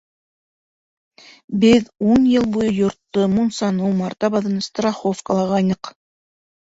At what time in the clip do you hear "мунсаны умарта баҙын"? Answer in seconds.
3.37-4.57